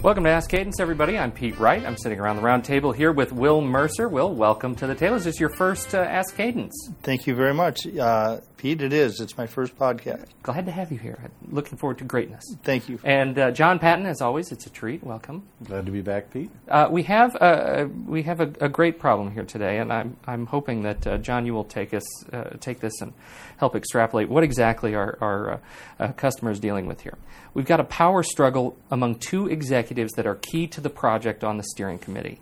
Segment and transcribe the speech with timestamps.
[0.00, 1.18] Welcome to Ask Cadence, everybody.
[1.18, 1.84] I'm Pete Wright.
[1.84, 4.08] I'm sitting around the round table here with Will Mercer.
[4.08, 5.16] Will, welcome to the table.
[5.16, 6.72] Is this your first uh, Ask Cadence?
[7.02, 8.82] Thank you very much, uh, Pete.
[8.82, 9.20] It is.
[9.20, 10.26] It's my first podcast.
[10.42, 11.18] Glad to have you here.
[11.48, 12.44] Looking forward to greatness.
[12.64, 12.98] Thank you.
[13.04, 15.04] And uh, John Patton, as always, it's a treat.
[15.04, 15.44] Welcome.
[15.62, 16.50] Glad to be back, Pete.
[16.68, 20.46] Uh, we have a, we have a, a, great problem here today, and I'm I'm
[20.46, 23.12] hoping that uh, John, you will take us uh, take this and
[23.58, 27.16] help extrapolate what exactly our our customers dealing with here.
[27.54, 31.58] We've got a power struggle among two executives that are key to the project on
[31.58, 32.40] the steering committee.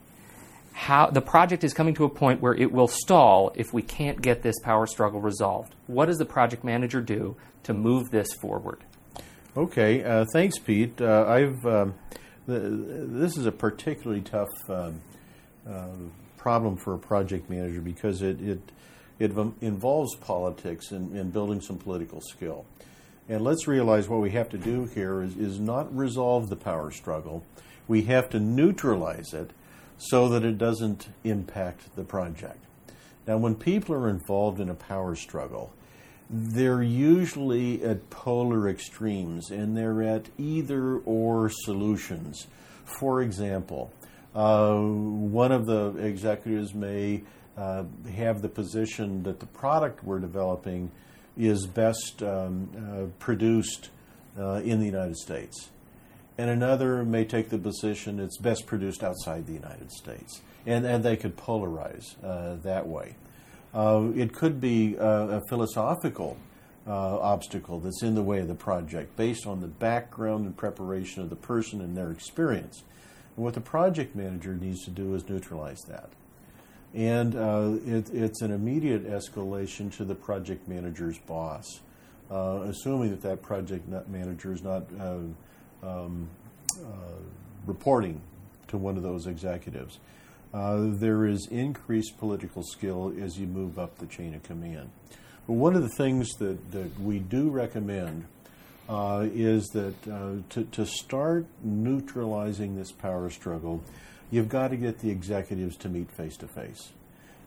[0.77, 4.21] How, the project is coming to a point where it will stall if we can't
[4.21, 5.75] get this power struggle resolved.
[5.87, 8.85] What does the project manager do to move this forward?
[9.57, 11.01] Okay, uh, thanks, Pete.
[11.01, 11.87] Uh, I've the,
[12.47, 15.01] this is a particularly tough um,
[15.66, 15.89] uh,
[16.37, 18.61] problem for a project manager because it it,
[19.19, 19.33] it
[19.63, 22.66] involves politics and, and building some political skill.
[23.30, 26.90] And let's realize what we have to do here is, is not resolve the power
[26.90, 27.45] struggle.
[27.88, 29.52] We have to neutralize it
[29.99, 32.65] so that it doesn't impact the project.
[33.27, 35.73] Now, when people are involved in a power struggle,
[36.29, 42.47] they're usually at polar extremes and they're at either or solutions.
[42.85, 43.93] For example,
[44.35, 47.23] uh, one of the executives may
[47.57, 50.91] uh, have the position that the product we're developing
[51.37, 53.91] is best um, uh, produced
[54.39, 55.71] uh, in the United States.
[56.38, 60.43] And another may take the position it's best produced outside the United States.
[60.66, 63.16] And, and they could polarize uh, that way.
[63.74, 66.37] Uh, it could be a, a philosophical
[66.87, 71.22] uh, obstacle that's in the way of the project based on the background and preparation
[71.22, 72.84] of the person and their experience.
[73.37, 76.10] And what the project manager needs to do is neutralize that
[76.97, 81.81] and uh, it, it's an immediate escalation to the project manager's boss,
[82.31, 85.19] uh, assuming that that project manager is not uh,
[85.82, 86.28] um,
[86.78, 87.21] uh,
[87.67, 88.21] reporting
[88.69, 89.99] to one of those executives.
[90.55, 94.91] Uh, there is increased political skill as you move up the chain of command.
[95.47, 98.27] But one of the things that, that we do recommend
[98.89, 99.95] uh, is that
[100.50, 103.83] to, to start neutralizing this power struggle,
[104.31, 106.93] you've got to get the executives to meet face to face.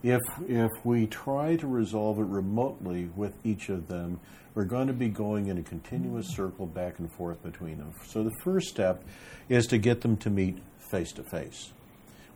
[0.02, 4.20] If if we try to resolve it remotely with each of them,
[4.56, 7.94] we're going to be going in a continuous circle back and forth between them.
[8.06, 9.04] So the first step
[9.50, 10.60] is to get them to meet
[10.90, 11.72] face to face.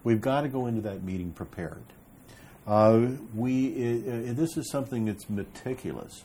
[0.04, 1.84] We've got to go into that meeting prepared.
[2.68, 6.24] Uh, we this is something that's meticulous.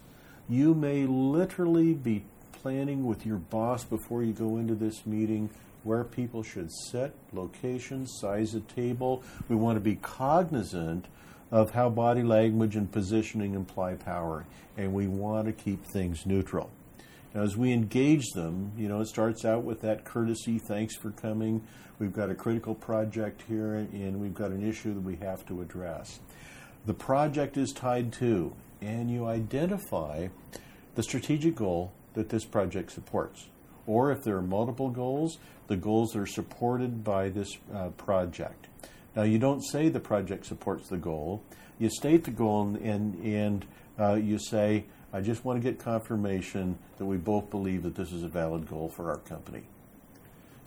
[0.49, 2.25] You may literally be
[2.63, 5.49] planning with your boss before you go into this meeting
[5.85, 9.23] where people should sit, location, size of table.
[9.49, 11.07] We want to be cognizant
[11.53, 14.45] of how body language and positioning imply power,
[14.77, 16.71] and we want to keep things neutral.
[17.33, 21.11] Now, as we engage them, you know, it starts out with that courtesy, thanks for
[21.13, 21.63] coming.
[21.99, 25.63] We've got a critical project here, and we've got an issue that we have to
[25.63, 26.19] address.
[26.87, 30.29] The project is tied to, and you identify
[30.97, 33.47] the strategic goal that this project supports.
[33.87, 38.67] Or if there are multiple goals, the goals are supported by this uh, project.
[39.15, 41.45] Now, you don't say the project supports the goal.
[41.79, 43.65] You state the goal and, and
[44.01, 48.11] uh, you say, I just want to get confirmation that we both believe that this
[48.11, 49.63] is a valid goal for our company.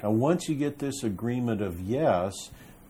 [0.01, 2.33] Now, once you get this agreement of yes,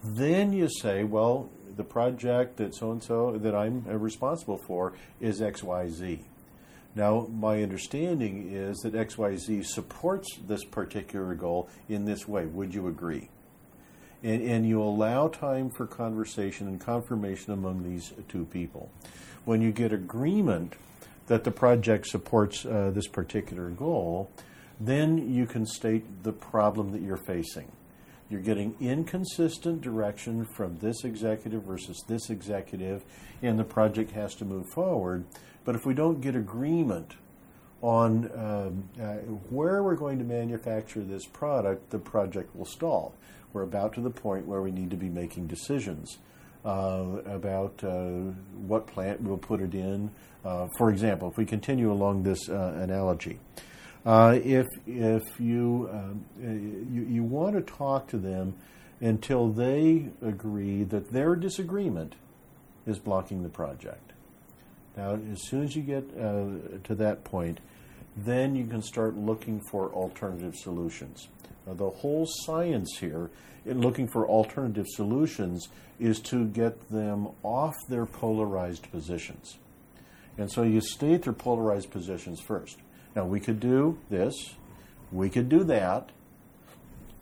[0.04, 5.42] then you say, well, the project that so and so that I'm responsible for is
[5.42, 6.20] XYZ.
[6.94, 12.46] Now, my understanding is that XYZ supports this particular goal in this way.
[12.46, 13.30] Would you agree?
[14.24, 18.92] And, and you allow time for conversation and confirmation among these two people.
[19.46, 20.74] When you get agreement
[21.28, 24.30] that the project supports uh, this particular goal,
[24.80, 27.72] then you can state the problem that you're facing.
[28.30, 33.04] You're getting inconsistent direction from this executive versus this executive,
[33.42, 35.26] and the project has to move forward.
[35.64, 37.16] But if we don't get agreement
[37.82, 39.16] on um, uh,
[39.50, 43.14] where we're going to manufacture this product, the project will stall.
[43.54, 46.20] We're about to the point where we need to be making decisions
[46.64, 48.32] uh, about uh,
[48.68, 50.12] what plant we'll put it in.
[50.46, 53.40] Uh, for example, if we continue along this uh, analogy,
[54.06, 58.56] uh, if if you, um, you you want to talk to them
[59.00, 62.16] until they agree that their disagreement
[62.88, 64.11] is blocking the project.
[65.02, 67.60] Now, as soon as you get uh, to that point,
[68.16, 71.28] then you can start looking for alternative solutions.
[71.66, 73.32] Now, the whole science here
[73.66, 75.70] in looking for alternative solutions
[76.00, 79.58] is to get them off their polarized positions.
[80.38, 82.78] And so you state their polarized positions first.
[83.16, 84.36] Now, we could do this,
[85.12, 86.12] we could do that,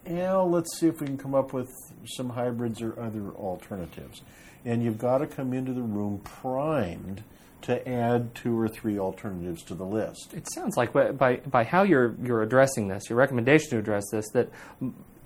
[0.10, 1.70] well, let's see if we can come up with
[2.06, 4.22] some hybrids or other alternatives.
[4.66, 7.24] And you've got to come into the room primed
[7.62, 10.34] to add two or three alternatives to the list.
[10.34, 14.26] It sounds like by, by, how you're, you're addressing this, your recommendation to address this,
[14.34, 14.50] that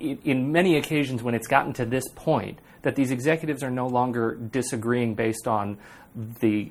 [0.00, 4.34] in many occasions when it's gotten to this point, that these executives are no longer
[4.34, 5.78] disagreeing based on
[6.40, 6.70] the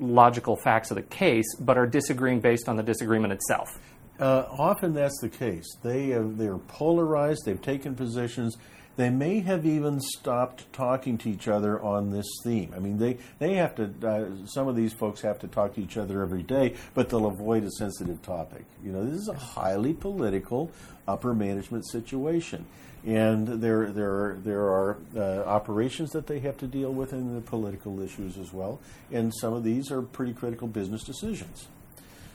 [0.00, 3.78] logical facts of the case, but are disagreeing based on the disagreement itself.
[4.20, 5.66] Uh, often that's the case.
[5.82, 7.44] They have, they're polarized.
[7.44, 8.56] They've taken positions.
[8.96, 12.72] They may have even stopped talking to each other on this theme.
[12.76, 15.80] I mean, they, they have to, uh, some of these folks have to talk to
[15.80, 18.64] each other every day, but they'll avoid a sensitive topic.
[18.84, 20.70] You know, this is a highly political
[21.08, 22.66] upper management situation.
[23.04, 27.40] And there, there, there are uh, operations that they have to deal with in the
[27.40, 28.78] political issues as well.
[29.10, 31.66] And some of these are pretty critical business decisions.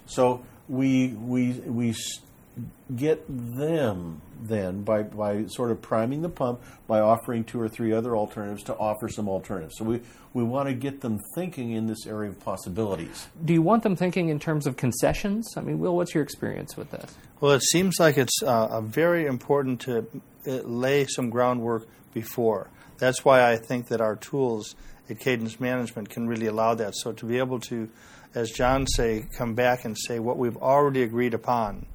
[0.08, 1.96] So we, we, we
[2.96, 7.94] get them then by, by sort of priming the pump by offering two or three
[7.94, 9.76] other alternatives to offer some alternatives.
[9.78, 10.02] So we,
[10.34, 13.28] we want to get them thinking in this area of possibilities.
[13.44, 15.56] Do you want them thinking in terms of concessions?
[15.58, 17.16] I mean, Will, what's your experience with this?
[17.40, 20.08] Well, it seems like it's uh, very important to
[20.48, 22.70] uh, lay some groundwork before.
[22.98, 24.76] That's why I think that our tools
[25.10, 26.96] at Cadence Management can really allow that.
[26.96, 27.90] So to be able to,
[28.36, 31.86] as John say, come back and say what we've already agreed upon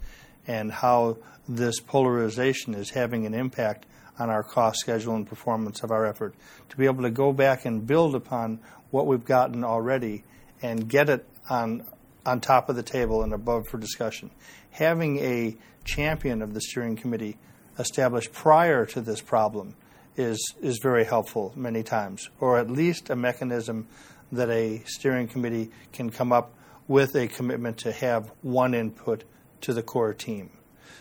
[0.46, 1.18] and how
[1.48, 3.86] this polarization is having an impact
[4.18, 6.34] on our cost schedule and performance of our effort.
[6.70, 8.60] To be able to go back and build upon
[8.90, 10.24] what we've gotten already
[10.60, 11.84] and get it on
[12.24, 14.30] on top of the table and above for discussion.
[14.70, 17.36] Having a champion of the steering committee
[17.78, 19.74] established prior to this problem
[20.16, 23.86] is is very helpful many times, or at least a mechanism
[24.30, 26.54] that a steering committee can come up
[26.88, 29.24] with a commitment to have one input
[29.60, 30.50] to the core team.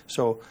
[0.08, 0.42] So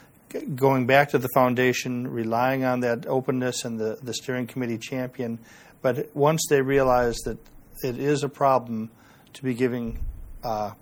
[0.54, 5.38] going back to the foundation, relying on that openness and the, the steering committee champion,
[5.82, 7.38] but once they realize that
[7.84, 8.90] it is a problem
[9.32, 10.04] to be giving
[10.42, 10.72] uh,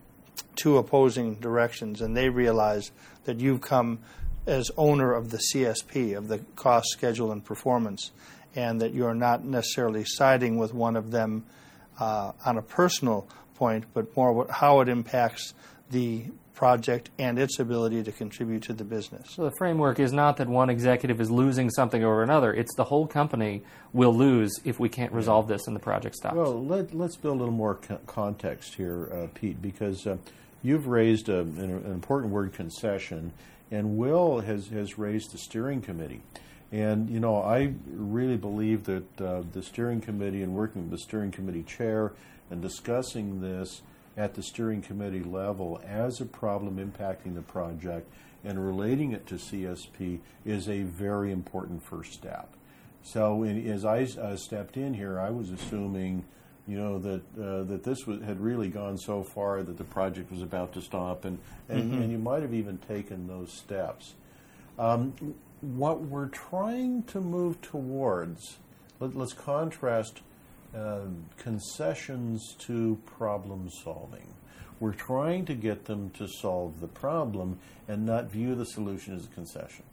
[0.57, 2.91] two opposing directions, and they realize
[3.25, 3.99] that you've come
[4.49, 8.11] as owner of the CSP, of the cost, schedule, and performance,
[8.57, 11.45] and that you're not necessarily siding with one of them
[12.01, 15.55] uh, on a personal point, but more how it impacts
[15.91, 16.25] the
[16.55, 19.31] project and its ability to contribute to the business.
[19.31, 22.53] So the framework is not that one executive is losing something over another.
[22.53, 23.63] It's the whole company
[23.93, 26.35] will lose if we can't resolve this and the project stops.
[26.35, 30.17] Well, let, us build a little more co- context here, uh, Pete, because uh,
[30.65, 33.33] you've raised a, an, an, important word, concession,
[33.71, 36.23] and Will has, has raised the steering committee.
[36.71, 40.99] And, you know, I really believe that uh, the steering committee and working with the
[40.99, 42.13] steering committee chair
[42.51, 43.83] and discussing this
[44.17, 48.11] at the steering committee level as a problem impacting the project
[48.45, 52.49] and relating it to CSP is a very important first step.
[53.03, 56.25] So, in, as I uh, stepped in here, I was assuming,
[56.69, 60.31] you know, that uh, that this was, had really gone so far that the project
[60.31, 61.39] was about to stop, and
[61.69, 62.03] and, mm-hmm.
[62.03, 64.15] and you might have even taken those steps.
[64.79, 65.15] Um,
[65.61, 68.59] what we're trying to move towards,
[69.01, 70.21] let, us contrast
[70.77, 71.01] uh,
[71.37, 74.35] concessions to problem solving.
[74.79, 77.59] We're trying to get them to solve the problem
[77.89, 79.85] and not view the solution as a concession.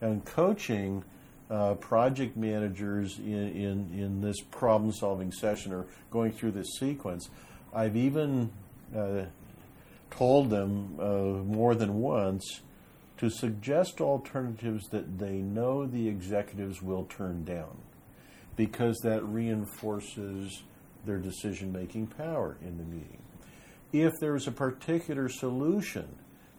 [0.00, 1.04] And coaching
[1.50, 7.28] uh, project managers in, in, in this problem solving session or going through this sequence,
[7.74, 8.50] I've even
[8.96, 9.24] uh,
[10.10, 12.60] told them uh, more than once
[13.18, 17.76] to suggest alternatives that they know the executives will turn down
[18.56, 20.62] because that reinforces
[21.04, 23.18] their decision making power in the meeting.
[23.92, 26.06] If there's a particular solution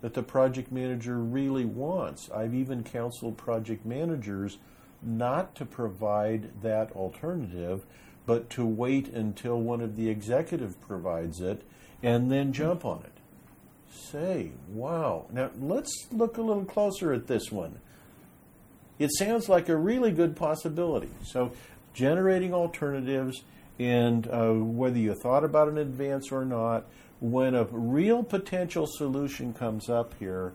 [0.01, 4.57] that the project manager really wants, I've even counseled project managers
[5.01, 7.85] not to provide that alternative,
[8.25, 11.63] but to wait until one of the executive provides it
[12.03, 13.11] and then jump on it.
[13.93, 15.25] Say, wow.
[15.31, 17.79] Now let's look a little closer at this one.
[18.99, 21.09] It sounds like a really good possibility.
[21.23, 21.53] So
[21.93, 23.43] generating alternatives,
[23.79, 26.85] and uh, whether you thought about in advance or not,
[27.19, 30.53] when a real potential solution comes up here,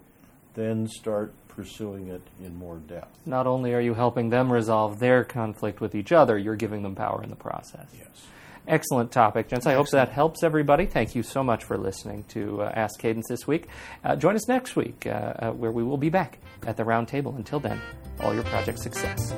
[0.55, 3.17] then start pursuing it in more depth.
[3.27, 6.95] Not only are you helping them resolve their conflict with each other, you're giving them
[6.95, 7.87] power in the process.
[7.99, 8.27] Yes.
[8.69, 9.67] Excellent topic, gents.
[9.67, 10.87] I hope that helps everybody.
[10.87, 13.69] Thank you so much for listening to uh, Ask Cadence this week.
[14.05, 17.37] Uh, join us next week, uh, uh where we will be back at the roundtable.
[17.37, 17.81] Until then,
[18.21, 19.33] all your project success.